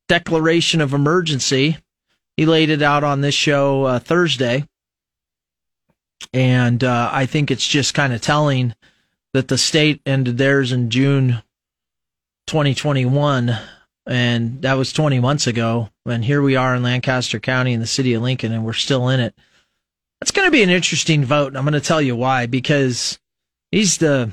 declaration 0.07 0.81
of 0.81 0.93
emergency. 0.93 1.77
He 2.37 2.45
laid 2.45 2.69
it 2.69 2.81
out 2.81 3.03
on 3.03 3.21
this 3.21 3.35
show 3.35 3.83
uh, 3.85 3.99
Thursday. 3.99 4.67
And 6.33 6.83
uh, 6.83 7.09
I 7.11 7.25
think 7.25 7.49
it's 7.49 7.67
just 7.67 7.93
kind 7.93 8.13
of 8.13 8.21
telling 8.21 8.75
that 9.33 9.47
the 9.47 9.57
state 9.57 10.01
ended 10.05 10.37
theirs 10.37 10.71
in 10.71 10.89
June 10.89 11.41
2021. 12.47 13.57
And 14.07 14.61
that 14.61 14.73
was 14.73 14.93
20 14.93 15.19
months 15.19 15.47
ago. 15.47 15.89
And 16.05 16.23
here 16.23 16.41
we 16.41 16.55
are 16.55 16.75
in 16.75 16.83
Lancaster 16.83 17.39
County 17.39 17.73
in 17.73 17.79
the 17.79 17.87
city 17.87 18.13
of 18.13 18.21
Lincoln, 18.21 18.51
and 18.51 18.65
we're 18.65 18.73
still 18.73 19.09
in 19.09 19.19
it. 19.19 19.33
That's 20.19 20.31
going 20.31 20.47
to 20.47 20.51
be 20.51 20.63
an 20.63 20.69
interesting 20.69 21.25
vote. 21.25 21.47
And 21.47 21.57
I'm 21.57 21.63
going 21.63 21.73
to 21.73 21.81
tell 21.81 22.01
you 22.01 22.15
why, 22.15 22.45
because 22.45 23.19
he's 23.71 23.97
the 23.97 24.31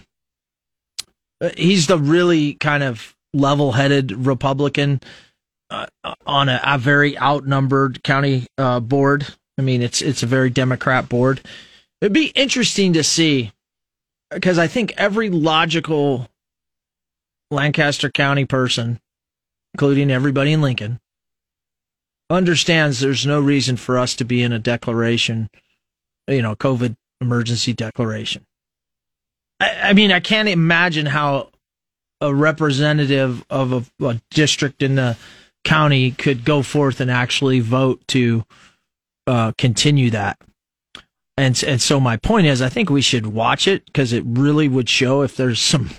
he's 1.57 1.87
the 1.87 1.99
really 1.99 2.55
kind 2.55 2.83
of 2.83 3.17
level-headed 3.35 4.13
Republican 4.13 5.01
uh, 5.71 5.87
on 6.27 6.49
a, 6.49 6.61
a, 6.65 6.79
very 6.79 7.19
outnumbered 7.19 8.03
county 8.03 8.47
uh, 8.59 8.79
board. 8.79 9.27
I 9.59 9.63
mean, 9.63 9.81
it's 9.81 10.03
it's 10.03 10.23
a 10.23 10.27
very 10.27 10.51
Democrat 10.51 11.09
board. 11.09 11.41
It'd 12.01 12.13
be 12.13 12.27
interesting 12.35 12.93
to 12.93 13.03
see 13.03 13.53
because 14.31 14.59
I 14.59 14.67
think 14.67 14.93
every 14.97 15.31
logical 15.31 16.29
Lancaster 17.51 18.11
County 18.11 18.45
person, 18.45 19.01
including 19.75 20.11
everybody 20.11 20.53
in 20.53 20.61
Lincoln, 20.61 21.01
understands 22.29 23.01
there's 23.01 23.27
no 23.27 23.41
reason 23.41 23.77
for 23.77 23.99
us 23.99 24.15
to 24.17 24.25
be 24.25 24.43
in 24.43 24.53
a 24.53 24.59
declaration, 24.59 25.49
you 26.29 26.43
know, 26.43 26.55
COVID 26.55 26.97
emergency 27.21 27.73
declaration. 27.73 28.45
I, 29.63 29.91
I 29.91 29.93
mean, 29.93 30.11
I 30.11 30.21
can't 30.21 30.49
imagine 30.49 31.07
how 31.07 31.51
a 32.21 32.35
representative 32.35 33.45
of 33.49 33.73
a, 33.73 34.05
a, 34.05 34.21
district 34.31 34.83
in 34.83 34.97
the 34.97 35.17
county 35.65 36.11
could 36.13 36.45
go 36.45 36.63
forth 36.63 37.01
and 37.01 37.11
actually 37.11 37.61
vote 37.61 38.01
to 38.09 38.45
uh, 39.27 39.53
continue 39.59 40.11
that. 40.11 40.39
And 41.37 41.63
and 41.65 41.81
so 41.81 41.99
my 41.99 42.17
point 42.17 42.47
is, 42.47 42.61
I 42.61 42.69
think 42.69 42.91
we 42.91 43.01
should 43.01 43.29
watch 43.29 43.67
it 43.67 43.87
because 43.87 44.13
it 44.13 44.25
really 44.27 44.69
would 44.69 44.89
show 44.89 45.23
if 45.23 45.37
there's 45.37 45.61
some 45.61 45.91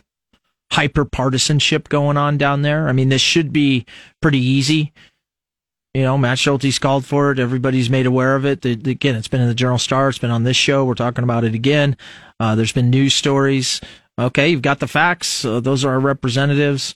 hyper 0.71 1.05
partisanship 1.05 1.89
going 1.89 2.17
on 2.17 2.37
down 2.37 2.61
there. 2.61 2.87
I 2.87 2.91
mean, 2.91 3.09
this 3.09 3.21
should 3.21 3.51
be 3.51 3.85
pretty 4.21 4.39
easy. 4.39 4.91
You 5.93 6.01
know, 6.01 6.17
Matt 6.17 6.39
Schulte's 6.39 6.79
called 6.79 7.05
for 7.05 7.31
it. 7.31 7.39
Everybody's 7.39 7.89
made 7.89 8.07
aware 8.07 8.35
of 8.35 8.45
it. 8.45 8.61
The, 8.61 8.75
the, 8.75 8.91
again, 8.91 9.15
it's 9.15 9.27
been 9.27 9.41
in 9.41 9.47
the 9.47 9.53
Journal 9.53 9.77
Star. 9.77 10.09
It's 10.09 10.17
been 10.17 10.31
on 10.31 10.43
this 10.43 10.57
show. 10.57 10.85
We're 10.85 10.95
talking 10.95 11.23
about 11.23 11.43
it 11.43 11.53
again. 11.53 11.97
Uh, 12.39 12.55
there's 12.55 12.71
been 12.71 12.89
news 12.89 13.13
stories. 13.13 13.79
Okay, 14.17 14.49
you've 14.49 14.63
got 14.63 14.79
the 14.79 14.87
facts. 14.87 15.45
Uh, 15.45 15.59
those 15.59 15.85
are 15.85 15.91
our 15.91 15.99
representatives. 15.99 16.95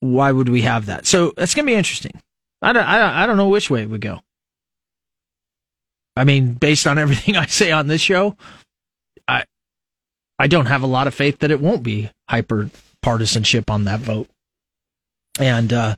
Why 0.00 0.32
would 0.32 0.48
we 0.48 0.62
have 0.62 0.86
that? 0.86 1.06
So 1.06 1.32
that's 1.36 1.54
going 1.54 1.66
to 1.66 1.70
be 1.70 1.76
interesting. 1.76 2.20
I 2.62 2.72
don't, 2.72 2.84
I, 2.84 3.22
I 3.22 3.26
don't 3.26 3.36
know 3.36 3.48
which 3.48 3.70
way 3.70 3.82
it 3.82 3.90
would 3.90 4.00
go. 4.00 4.20
I 6.16 6.24
mean, 6.24 6.54
based 6.54 6.86
on 6.86 6.98
everything 6.98 7.36
I 7.36 7.46
say 7.46 7.70
on 7.70 7.86
this 7.86 8.00
show, 8.00 8.36
I 9.28 9.44
I 10.38 10.46
don't 10.46 10.66
have 10.66 10.82
a 10.82 10.86
lot 10.86 11.06
of 11.06 11.14
faith 11.14 11.38
that 11.40 11.50
it 11.50 11.60
won't 11.60 11.82
be 11.82 12.10
hyper 12.28 12.70
partisanship 13.02 13.70
on 13.70 13.84
that 13.84 14.00
vote. 14.00 14.28
And 15.40 15.72
uh, 15.72 15.94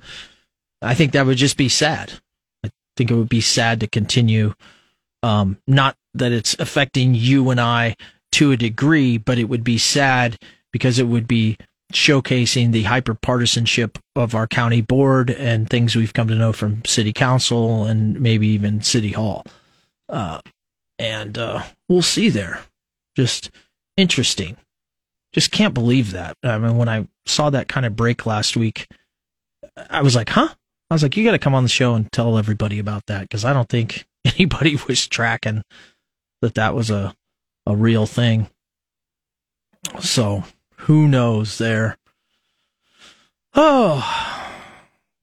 I 0.83 0.95
think 0.95 1.13
that 1.13 1.27
would 1.27 1.37
just 1.37 1.57
be 1.57 1.69
sad. 1.69 2.13
I 2.65 2.71
think 2.97 3.11
it 3.11 3.15
would 3.15 3.29
be 3.29 3.41
sad 3.41 3.81
to 3.81 3.87
continue. 3.87 4.55
Um, 5.23 5.59
not 5.67 5.97
that 6.15 6.33
it's 6.33 6.55
affecting 6.59 7.15
you 7.15 7.51
and 7.51 7.61
I 7.61 7.97
to 8.33 8.53
a 8.53 8.57
degree, 8.57 9.19
but 9.19 9.39
it 9.39 9.45
would 9.45 9.65
be 9.65 9.79
sad 9.79 10.39
because 10.73 10.99
it 10.99 11.07
would 11.07 11.29
be 11.29 11.57
showcasing 11.93 12.73
the 12.73 12.85
hyper 12.85 13.15
partisanship 13.15 13.99
of 14.15 14.35
our 14.35 14.47
county 14.47 14.81
board 14.81 15.31
and 15.31 15.69
things 15.69 15.97
we've 15.97 16.13
come 16.13 16.29
to 16.29 16.35
know 16.35 16.53
from 16.53 16.85
city 16.85 17.13
council 17.13 17.85
and 17.85 18.21
maybe 18.21 18.47
even 18.49 18.81
city 18.81 19.11
hall. 19.11 19.45
Uh, 20.09 20.41
and 20.99 21.37
uh, 21.37 21.63
we'll 21.89 22.03
see 22.03 22.29
there. 22.29 22.61
Just 23.17 23.51
interesting. 23.97 24.57
Just 25.33 25.51
can't 25.51 25.75
believe 25.75 26.13
that. 26.13 26.37
I 26.43 26.59
mean, 26.59 26.77
when 26.77 26.89
I 26.89 27.09
saw 27.27 27.51
that 27.51 27.69
kind 27.69 27.87
of 27.87 27.97
break 27.97 28.27
last 28.27 28.57
week, 28.57 28.89
I 29.89 30.03
was 30.03 30.15
like, 30.15 30.31
huh? 30.31 30.49
I 30.91 30.95
was 30.95 31.03
like, 31.03 31.17
you 31.17 31.25
got 31.25 31.33
to 31.33 31.39
come 31.39 31.55
on 31.55 31.63
the 31.63 31.69
show 31.69 31.95
and 31.95 32.11
tell 32.11 32.37
everybody 32.37 32.79
about 32.79 33.07
that 33.07 33.23
because 33.23 33.45
I 33.45 33.53
don't 33.53 33.69
think 33.69 34.07
anybody 34.25 34.77
was 34.89 35.07
tracking 35.07 35.63
that 36.43 36.55
that 36.55 36.75
was 36.75 36.91
a 36.91 37.15
a 37.67 37.77
real 37.77 38.07
thing. 38.07 38.49
So 40.01 40.45
who 40.77 41.07
knows 41.09 41.59
there? 41.59 41.97
Oh, 43.55 44.05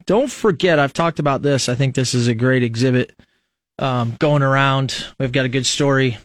don't 0.05 0.31
forget, 0.31 0.79
I've 0.79 0.93
talked 0.93 1.19
about 1.19 1.41
this. 1.41 1.69
I 1.69 1.75
think 1.75 1.95
this 1.95 2.13
is 2.13 2.27
a 2.27 2.33
great 2.33 2.63
exhibit 2.63 3.13
um, 3.79 4.15
going 4.19 4.43
around. 4.43 5.05
We've 5.19 5.31
got 5.31 5.45
a 5.45 5.49
good 5.49 5.65
story 5.65 6.17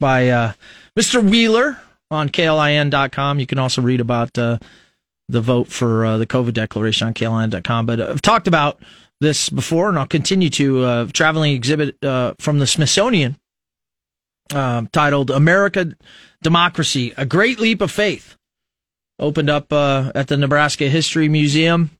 by 0.00 0.28
uh, 0.28 0.52
Mr. 0.98 1.22
Wheeler 1.22 1.78
on 2.10 2.28
KLIN.com. 2.28 3.40
You 3.40 3.46
can 3.46 3.58
also 3.58 3.82
read 3.82 4.00
about 4.00 4.36
uh, 4.38 4.58
the 5.28 5.40
vote 5.40 5.68
for 5.68 6.04
uh, 6.04 6.18
the 6.18 6.26
COVID 6.26 6.54
declaration 6.54 7.06
on 7.06 7.14
KLIN.com. 7.14 7.86
But 7.86 8.00
I've 8.00 8.22
talked 8.22 8.48
about 8.48 8.80
this 9.20 9.50
before, 9.50 9.88
and 9.88 9.98
I'll 9.98 10.06
continue 10.06 10.50
to 10.50 10.84
uh, 10.84 11.06
traveling 11.12 11.52
exhibit 11.52 12.02
uh, 12.02 12.34
from 12.38 12.58
the 12.58 12.66
Smithsonian 12.66 13.36
uh, 14.52 14.82
titled 14.92 15.30
"America 15.30 15.94
Democracy: 16.42 17.12
A 17.16 17.26
Great 17.26 17.60
Leap 17.60 17.80
of 17.80 17.90
Faith." 17.90 18.36
Opened 19.20 19.50
up 19.50 19.72
uh, 19.72 20.12
at 20.14 20.28
the 20.28 20.36
Nebraska 20.36 20.88
History 20.88 21.28
Museum, 21.28 21.90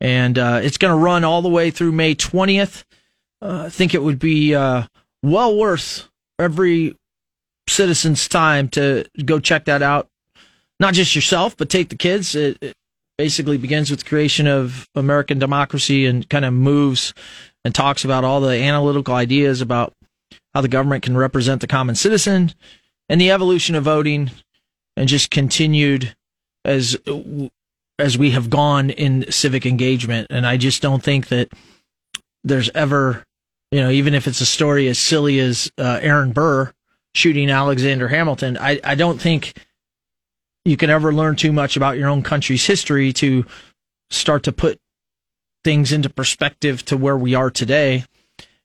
and 0.00 0.36
uh, 0.36 0.60
it's 0.62 0.78
going 0.78 0.92
to 0.92 0.98
run 0.98 1.22
all 1.22 1.40
the 1.40 1.48
way 1.48 1.70
through 1.70 1.92
May 1.92 2.14
twentieth. 2.14 2.84
Uh, 3.40 3.64
I 3.66 3.68
think 3.68 3.94
it 3.94 4.02
would 4.02 4.18
be 4.18 4.52
well 5.22 5.56
worth 5.56 6.08
every 6.38 6.96
citizen's 7.68 8.28
time 8.28 8.68
to 8.70 9.04
go 9.24 9.38
check 9.38 9.66
that 9.66 9.82
out. 9.82 10.08
Not 10.78 10.94
just 10.94 11.14
yourself, 11.14 11.56
but 11.56 11.70
take 11.70 11.88
the 11.88 11.96
kids. 11.96 12.34
It, 12.34 12.58
it 12.60 12.74
basically 13.18 13.56
begins 13.56 13.90
with 13.90 14.00
the 14.00 14.08
creation 14.08 14.46
of 14.46 14.88
American 14.94 15.38
democracy 15.38 16.06
and 16.06 16.28
kind 16.28 16.44
of 16.44 16.52
moves 16.52 17.14
and 17.64 17.74
talks 17.74 18.04
about 18.04 18.24
all 18.24 18.40
the 18.40 18.62
analytical 18.62 19.14
ideas 19.14 19.60
about 19.60 19.92
how 20.54 20.60
the 20.60 20.68
government 20.68 21.02
can 21.02 21.16
represent 21.16 21.60
the 21.60 21.66
common 21.66 21.94
citizen 21.94 22.52
and 23.08 23.20
the 23.20 23.30
evolution 23.30 23.74
of 23.74 23.84
voting 23.84 24.30
and 24.96 25.08
just 25.08 25.30
continued 25.30 26.14
as 26.64 26.96
as 27.98 28.18
we 28.18 28.30
have 28.32 28.50
gone 28.50 28.90
in 28.90 29.30
civic 29.30 29.66
engagement 29.66 30.26
and 30.30 30.46
I 30.46 30.56
just 30.56 30.82
don't 30.82 31.02
think 31.02 31.28
that 31.28 31.50
there's 32.44 32.70
ever 32.70 33.24
you 33.70 33.80
know 33.80 33.90
even 33.90 34.14
if 34.14 34.26
it's 34.26 34.40
a 34.40 34.46
story 34.46 34.88
as 34.88 34.98
silly 34.98 35.38
as 35.38 35.70
uh, 35.78 35.98
Aaron 36.02 36.32
Burr 36.32 36.72
shooting 37.14 37.50
Alexander 37.50 38.08
Hamilton 38.08 38.56
I 38.58 38.80
I 38.82 38.94
don't 38.94 39.20
think 39.20 39.54
you 40.66 40.76
can 40.76 40.90
ever 40.90 41.14
learn 41.14 41.36
too 41.36 41.52
much 41.52 41.76
about 41.76 41.96
your 41.96 42.08
own 42.08 42.22
country's 42.22 42.66
history 42.66 43.12
to 43.12 43.46
start 44.10 44.42
to 44.42 44.52
put 44.52 44.78
things 45.64 45.92
into 45.92 46.10
perspective 46.10 46.84
to 46.84 46.96
where 46.96 47.16
we 47.16 47.34
are 47.34 47.50
today 47.50 48.04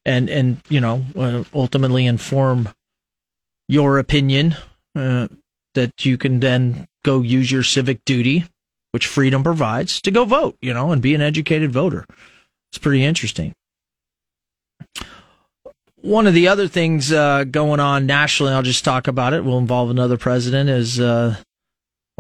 and 0.03 0.29
and 0.29 0.61
you 0.67 0.79
know 0.79 1.03
uh, 1.15 1.43
ultimately 1.53 2.05
inform 2.05 2.69
your 3.67 3.99
opinion 3.99 4.55
uh, 4.95 5.27
that 5.75 6.05
you 6.05 6.17
can 6.17 6.39
then 6.39 6.87
go 7.03 7.21
use 7.21 7.51
your 7.51 7.63
civic 7.63 8.03
duty 8.03 8.45
which 8.91 9.07
freedom 9.07 9.43
provides 9.43 10.01
to 10.01 10.11
go 10.11 10.25
vote 10.25 10.57
you 10.61 10.73
know 10.73 10.91
and 10.91 11.01
be 11.01 11.15
an 11.15 11.21
educated 11.21 11.71
voter. 11.71 12.05
It's 12.71 12.79
pretty 12.79 13.03
interesting. 13.03 13.53
One 16.01 16.25
of 16.25 16.33
the 16.33 16.47
other 16.47 16.67
things 16.67 17.11
uh, 17.11 17.43
going 17.43 17.79
on 17.79 18.07
nationally 18.07 18.53
i'll 18.53 18.63
just 18.63 18.83
talk 18.83 19.07
about 19.07 19.33
it 19.33 19.45
will 19.45 19.59
involve 19.59 19.91
another 19.91 20.17
president 20.17 20.67
is 20.67 20.99
uh, 20.99 21.35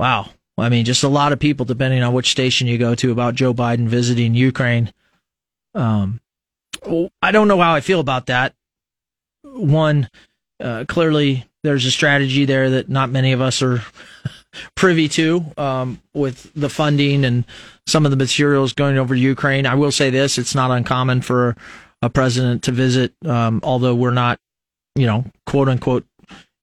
Wow. 0.01 0.29
I 0.57 0.69
mean, 0.69 0.83
just 0.83 1.03
a 1.03 1.07
lot 1.07 1.31
of 1.31 1.39
people, 1.39 1.63
depending 1.63 2.01
on 2.01 2.11
which 2.11 2.31
station 2.31 2.65
you 2.65 2.79
go 2.79 2.95
to, 2.95 3.11
about 3.11 3.35
Joe 3.35 3.53
Biden 3.53 3.87
visiting 3.87 4.33
Ukraine. 4.33 4.91
Um, 5.75 6.19
I 7.21 7.31
don't 7.31 7.47
know 7.47 7.61
how 7.61 7.75
I 7.75 7.81
feel 7.81 7.99
about 7.99 8.25
that. 8.25 8.55
One, 9.43 10.09
uh, 10.59 10.85
clearly 10.87 11.45
there's 11.61 11.85
a 11.85 11.91
strategy 11.91 12.45
there 12.45 12.71
that 12.71 12.89
not 12.89 13.11
many 13.11 13.31
of 13.31 13.41
us 13.41 13.61
are 13.61 13.83
privy 14.75 15.07
to 15.09 15.45
um, 15.55 16.01
with 16.15 16.51
the 16.55 16.69
funding 16.69 17.23
and 17.23 17.45
some 17.85 18.03
of 18.03 18.09
the 18.09 18.17
materials 18.17 18.73
going 18.73 18.97
over 18.97 19.13
to 19.13 19.21
Ukraine. 19.21 19.67
I 19.67 19.75
will 19.75 19.91
say 19.91 20.09
this: 20.09 20.39
it's 20.39 20.55
not 20.55 20.71
uncommon 20.71 21.21
for 21.21 21.55
a 22.01 22.09
president 22.09 22.63
to 22.63 22.71
visit, 22.71 23.13
um, 23.23 23.59
although 23.63 23.93
we're 23.93 24.09
not, 24.09 24.39
you 24.95 25.05
know, 25.05 25.25
quote 25.45 25.69
unquote, 25.69 26.05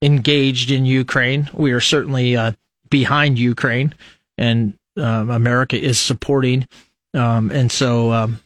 engaged 0.01 0.71
in 0.71 0.85
Ukraine. 0.85 1.49
We 1.53 1.71
are 1.71 1.81
certainly 1.81 2.35
uh, 2.35 2.51
behind 2.89 3.37
Ukraine, 3.39 3.93
and 4.37 4.73
um, 4.97 5.29
America 5.29 5.79
is 5.79 5.99
supporting. 5.99 6.67
Um, 7.13 7.51
and 7.51 7.71
so, 7.71 8.11
um, 8.11 8.39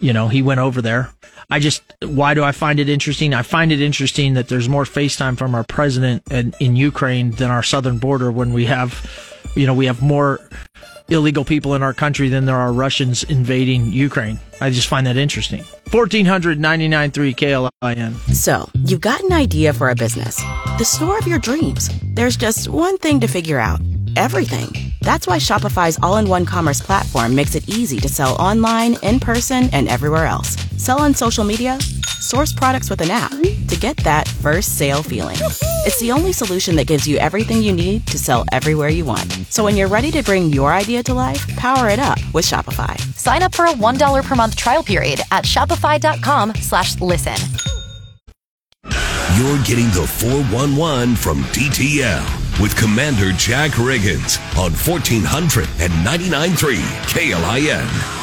you 0.00 0.12
know, 0.12 0.28
he 0.28 0.42
went 0.42 0.60
over 0.60 0.82
there. 0.82 1.10
I 1.50 1.58
just, 1.58 1.82
why 2.02 2.34
do 2.34 2.42
I 2.42 2.52
find 2.52 2.80
it 2.80 2.88
interesting? 2.88 3.34
I 3.34 3.42
find 3.42 3.72
it 3.72 3.80
interesting 3.80 4.34
that 4.34 4.48
there's 4.48 4.68
more 4.68 4.84
FaceTime 4.84 5.36
from 5.36 5.54
our 5.54 5.64
president 5.64 6.22
in, 6.30 6.54
in 6.60 6.76
Ukraine 6.76 7.32
than 7.32 7.50
our 7.50 7.62
southern 7.62 7.98
border 7.98 8.32
when 8.32 8.52
we 8.52 8.66
have, 8.66 9.31
you 9.54 9.66
know, 9.66 9.74
we 9.74 9.86
have 9.86 10.02
more 10.02 10.40
illegal 11.08 11.44
people 11.44 11.74
in 11.74 11.82
our 11.82 11.92
country 11.92 12.28
than 12.28 12.46
there 12.46 12.56
are 12.56 12.72
Russians 12.72 13.22
invading 13.24 13.92
Ukraine. 13.92 14.38
I 14.60 14.70
just 14.70 14.88
find 14.88 15.06
that 15.06 15.16
interesting. 15.16 15.62
1499.3 15.90 17.70
KLIN. 17.82 18.14
So, 18.34 18.70
you've 18.74 19.00
got 19.00 19.20
an 19.22 19.32
idea 19.32 19.72
for 19.72 19.90
a 19.90 19.94
business, 19.94 20.36
the 20.78 20.84
store 20.84 21.18
of 21.18 21.26
your 21.26 21.38
dreams. 21.38 21.90
There's 22.14 22.36
just 22.36 22.68
one 22.68 22.96
thing 22.98 23.20
to 23.20 23.26
figure 23.26 23.58
out 23.58 23.80
everything. 24.16 24.92
That's 25.00 25.26
why 25.26 25.38
Shopify's 25.38 25.98
all 26.02 26.16
in 26.16 26.28
one 26.28 26.46
commerce 26.46 26.80
platform 26.80 27.34
makes 27.34 27.54
it 27.54 27.68
easy 27.68 27.98
to 28.00 28.08
sell 28.08 28.36
online, 28.36 28.96
in 29.02 29.20
person, 29.20 29.68
and 29.72 29.88
everywhere 29.88 30.26
else. 30.26 30.56
Sell 30.82 31.00
on 31.00 31.14
social 31.14 31.44
media, 31.44 31.78
source 32.20 32.52
products 32.52 32.88
with 32.88 33.00
an 33.00 33.10
app 33.10 33.32
to 33.32 33.76
get 33.78 33.96
that 33.98 34.28
first 34.28 34.78
sale 34.78 35.02
feeling. 35.02 35.36
It's 35.84 35.98
the 35.98 36.12
only 36.12 36.32
solution 36.32 36.76
that 36.76 36.86
gives 36.86 37.08
you 37.08 37.18
everything 37.18 37.60
you 37.60 37.72
need 37.72 38.06
to 38.06 38.16
sell 38.16 38.44
everywhere 38.52 38.88
you 38.88 39.04
want. 39.04 39.32
So 39.50 39.64
when 39.64 39.76
you're 39.76 39.88
ready 39.88 40.12
to 40.12 40.22
bring 40.22 40.52
your 40.52 40.72
idea 40.72 41.02
to 41.02 41.12
life, 41.12 41.44
power 41.56 41.88
it 41.88 41.98
up 41.98 42.20
with 42.32 42.44
Shopify. 42.44 42.96
Sign 43.16 43.42
up 43.42 43.52
for 43.52 43.64
a 43.64 43.72
$1 43.72 44.24
per 44.24 44.36
month 44.36 44.54
trial 44.54 44.84
period 44.84 45.18
at 45.32 45.42
shopify.com 45.44 46.54
slash 46.54 47.00
listen. 47.00 47.34
You're 49.36 49.58
getting 49.64 49.88
the 49.88 50.06
411 50.06 51.16
from 51.16 51.38
DTL 51.50 52.60
with 52.60 52.76
Commander 52.76 53.32
Jack 53.32 53.72
Riggins 53.72 54.38
on 54.56 54.70
1499.3 54.70 56.76
KLIN. 57.10 58.21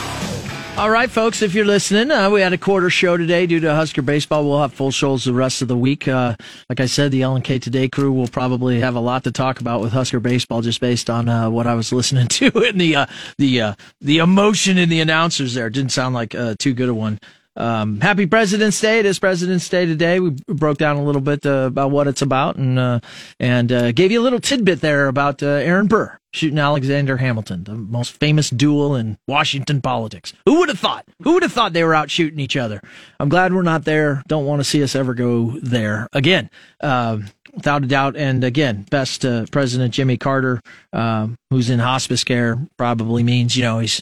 All 0.80 0.90
right, 0.90 1.12
folks, 1.12 1.42
if 1.42 1.54
you're 1.54 1.66
listening, 1.66 2.10
uh, 2.10 2.30
we 2.30 2.40
had 2.40 2.54
a 2.54 2.58
quarter 2.58 2.90
show 2.90 3.18
today 3.18 3.46
due 3.46 3.60
to 3.60 3.76
Husker 3.76 4.02
baseball. 4.02 4.48
We'll 4.48 4.62
have 4.62 4.72
full 4.72 4.92
shows 4.92 5.26
the 5.26 5.34
rest 5.34 5.62
of 5.62 5.68
the 5.68 5.76
week. 5.76 6.08
Uh, 6.08 6.38
like 6.70 6.80
I 6.80 6.86
said, 6.86 7.12
the 7.12 7.20
LNK 7.20 7.62
Today 7.62 7.90
crew 7.90 8.14
will 8.14 8.30
probably 8.30 8.80
have 8.80 8.96
a 8.96 9.02
lot 9.02 9.26
to 9.26 9.32
talk 9.34 9.60
about 9.60 9.82
with 9.82 9.92
Husker 9.92 10.22
baseball, 10.22 10.62
just 10.62 10.80
based 10.80 11.10
on 11.10 11.28
uh, 11.28 11.50
what 11.50 11.68
I 11.68 11.76
was 11.76 11.92
listening 12.00 12.30
to 12.30 12.46
and 12.64 12.80
the 12.80 12.96
uh, 12.96 13.06
the 13.38 13.60
uh, 13.60 13.74
the 14.00 14.20
emotion 14.20 14.78
in 14.78 14.88
the 14.88 15.02
announcers. 15.02 15.54
There 15.54 15.68
it 15.68 15.74
didn't 15.74 15.92
sound 15.92 16.16
like 16.16 16.34
uh, 16.34 16.56
too 16.58 16.74
good 16.74 16.88
a 16.88 16.94
one. 16.94 17.20
Um, 17.60 18.00
happy 18.00 18.26
President's 18.26 18.80
Day! 18.80 19.00
It 19.00 19.06
is 19.06 19.20
President's 19.20 19.68
Day 19.70 19.86
today. 19.86 20.20
We 20.20 20.32
broke 20.48 20.78
down 20.78 20.96
a 20.96 21.04
little 21.04 21.22
bit 21.22 21.46
about 21.46 21.92
what 21.92 22.08
it's 22.08 22.22
about 22.22 22.56
and 22.56 23.02
and 23.40 23.96
gave 23.96 24.12
you 24.12 24.22
a 24.22 24.24
little 24.24 24.40
tidbit 24.40 24.82
there 24.82 25.08
about 25.08 25.44
Aaron 25.44 25.88
Burr 25.88 26.20
shooting 26.32 26.60
Alexander 26.60 27.18
Hamilton, 27.18 27.64
the 27.64 27.74
most 27.74 28.12
famous 28.20 28.50
duel 28.50 28.96
in 28.96 29.18
Washington 29.28 29.82
politics. 29.82 30.34
Who 30.46 30.60
would 30.60 30.70
have 30.70 30.80
thought? 30.80 31.06
Who 31.24 31.34
would 31.34 31.44
have 31.44 31.52
thought 31.52 31.74
they 31.74 31.84
were 31.84 31.96
out 31.96 32.12
shooting 32.12 32.40
each 32.40 32.56
other? 32.56 32.82
I'm 33.20 33.30
glad 33.30 33.54
we're 33.54 33.64
not 33.64 33.86
there. 33.86 34.24
Don't 34.28 34.46
want 34.46 34.60
to 34.60 34.64
see 34.64 34.84
us 34.84 34.96
ever 34.96 35.14
go 35.14 35.58
there 35.62 36.08
again. 36.14 36.50
Uh, 36.80 37.20
without 37.54 37.84
a 37.84 37.88
doubt. 37.88 38.16
And 38.16 38.44
again, 38.44 38.86
best 38.90 39.26
uh, 39.26 39.46
President 39.52 39.94
Jimmy 39.94 40.18
Carter, 40.18 40.62
uh, 40.94 41.28
who's 41.50 41.70
in 41.70 41.80
hospice 41.80 42.24
care, 42.24 42.60
probably 42.78 43.24
means 43.24 43.56
you 43.56 43.64
know 43.64 43.80
he's 43.80 44.02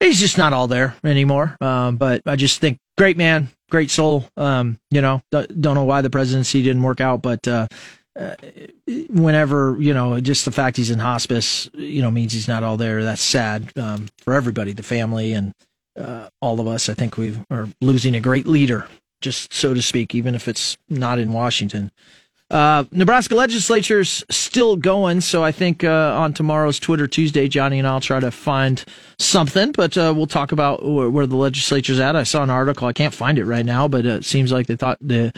he's 0.00 0.20
just 0.20 0.38
not 0.38 0.52
all 0.52 0.66
there 0.66 0.94
anymore. 1.04 1.56
Um, 1.60 1.96
but 1.96 2.22
I 2.26 2.36
just 2.36 2.60
think 2.60 2.78
great 2.96 3.16
man, 3.16 3.48
great 3.70 3.90
soul. 3.90 4.28
Um, 4.36 4.78
you 4.90 5.00
know, 5.00 5.22
don't 5.30 5.74
know 5.74 5.84
why 5.84 6.02
the 6.02 6.10
presidency 6.10 6.62
didn't 6.62 6.82
work 6.82 7.00
out, 7.00 7.22
but 7.22 7.46
uh, 7.46 7.68
uh, 8.18 8.34
whenever 9.08 9.76
you 9.78 9.94
know 9.94 10.20
just 10.20 10.44
the 10.44 10.52
fact 10.52 10.76
he's 10.76 10.90
in 10.90 10.98
hospice 10.98 11.68
you 11.74 12.00
know 12.02 12.10
means 12.10 12.32
he's 12.32 12.48
not 12.48 12.62
all 12.62 12.76
there. 12.76 13.04
That's 13.04 13.22
sad 13.22 13.72
um, 13.76 14.08
for 14.18 14.34
everybody 14.34 14.72
the 14.72 14.82
family 14.82 15.32
and 15.32 15.52
uh, 15.98 16.28
all 16.40 16.60
of 16.60 16.66
us. 16.66 16.88
I 16.88 16.94
think 16.94 17.16
we 17.16 17.38
are 17.50 17.68
losing 17.80 18.14
a 18.14 18.20
great 18.20 18.46
leader 18.46 18.88
just 19.20 19.52
so 19.52 19.74
to 19.74 19.82
speak 19.82 20.14
even 20.14 20.34
if 20.34 20.48
it's 20.48 20.76
not 20.88 21.18
in 21.18 21.32
washington 21.32 21.90
uh, 22.50 22.84
Nebraska 22.92 23.34
legislature's 23.34 24.24
still 24.30 24.76
going, 24.76 25.20
so 25.20 25.42
I 25.42 25.50
think 25.50 25.82
uh, 25.82 26.14
on 26.16 26.32
tomorrow's 26.32 26.78
Twitter 26.78 27.08
Tuesday, 27.08 27.48
Johnny 27.48 27.78
and 27.78 27.88
I'll 27.88 28.00
try 28.00 28.20
to 28.20 28.30
find 28.30 28.84
something, 29.18 29.72
but 29.72 29.98
uh, 29.98 30.12
we'll 30.16 30.28
talk 30.28 30.52
about 30.52 30.84
where, 30.88 31.10
where, 31.10 31.26
the 31.26 31.36
legislature's 31.36 31.98
at. 31.98 32.14
I 32.14 32.22
saw 32.22 32.44
an 32.44 32.50
article, 32.50 32.86
I 32.86 32.92
can't 32.92 33.12
find 33.14 33.38
it 33.38 33.46
right 33.46 33.66
now, 33.66 33.88
but 33.88 34.06
it 34.06 34.24
seems 34.24 34.52
like 34.52 34.68
they 34.68 34.76
thought 34.76 34.98
the 35.00 35.32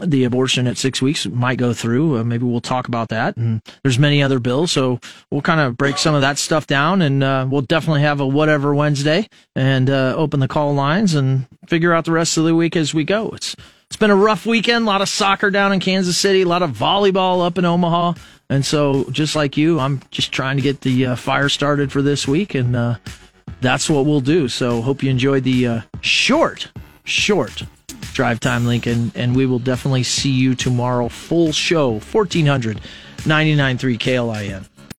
the 0.00 0.24
abortion 0.24 0.66
at 0.66 0.78
six 0.78 1.02
weeks 1.02 1.26
might 1.26 1.58
go 1.58 1.72
through. 1.72 2.18
Uh, 2.18 2.24
maybe 2.24 2.44
we'll 2.44 2.60
talk 2.60 2.86
about 2.86 3.08
that. 3.08 3.36
And 3.36 3.60
there's 3.82 3.98
many 3.98 4.22
other 4.22 4.38
bills, 4.38 4.70
so 4.72 5.00
we'll 5.30 5.42
kind 5.42 5.60
of 5.60 5.76
break 5.76 5.98
some 5.98 6.14
of 6.14 6.20
that 6.20 6.38
stuff 6.38 6.66
down, 6.66 7.02
and 7.02 7.22
uh, 7.22 7.46
we'll 7.50 7.62
definitely 7.62 8.02
have 8.02 8.20
a 8.20 8.26
whatever 8.26 8.74
Wednesday 8.74 9.28
and 9.54 9.90
uh, 9.90 10.14
open 10.16 10.40
the 10.40 10.48
call 10.48 10.74
lines 10.74 11.14
and 11.14 11.46
figure 11.66 11.92
out 11.92 12.04
the 12.04 12.12
rest 12.12 12.36
of 12.36 12.44
the 12.44 12.54
week 12.54 12.76
as 12.76 12.94
we 12.94 13.04
go. 13.04 13.30
It's 13.30 13.56
it's 13.90 13.96
been 13.96 14.10
a 14.10 14.16
rough 14.16 14.46
weekend. 14.46 14.84
A 14.84 14.86
lot 14.86 15.02
of 15.02 15.08
soccer 15.08 15.50
down 15.50 15.72
in 15.72 15.80
Kansas 15.80 16.16
City, 16.16 16.42
a 16.42 16.46
lot 16.46 16.62
of 16.62 16.70
volleyball 16.70 17.44
up 17.44 17.58
in 17.58 17.64
Omaha, 17.64 18.14
and 18.48 18.64
so 18.64 19.10
just 19.10 19.34
like 19.34 19.56
you, 19.56 19.80
I'm 19.80 20.00
just 20.12 20.30
trying 20.30 20.56
to 20.56 20.62
get 20.62 20.82
the 20.82 21.06
uh, 21.06 21.16
fire 21.16 21.48
started 21.48 21.90
for 21.90 22.00
this 22.00 22.28
week, 22.28 22.54
and 22.54 22.76
uh, 22.76 22.94
that's 23.60 23.90
what 23.90 24.06
we'll 24.06 24.20
do. 24.20 24.46
So 24.46 24.80
hope 24.80 25.02
you 25.02 25.10
enjoyed 25.10 25.42
the 25.42 25.66
uh, 25.66 25.80
short, 26.02 26.70
short 27.02 27.64
Drive 28.12 28.38
Time 28.38 28.64
Lincoln, 28.64 29.10
and 29.16 29.34
we 29.34 29.44
will 29.44 29.58
definitely 29.58 30.04
see 30.04 30.30
you 30.30 30.54
tomorrow. 30.54 31.08
Full 31.08 31.50
show, 31.50 31.98
1400 31.98 32.80
99.3 33.22 33.98
KLIN. 33.98 34.66